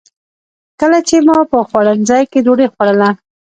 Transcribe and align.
کله 0.79 0.99
چې 1.07 1.15
مو 1.25 1.37
په 1.51 1.57
خوړنځای 1.67 2.23
کې 2.31 2.39
ډوډۍ 2.45 2.67
خوړله. 2.73 3.09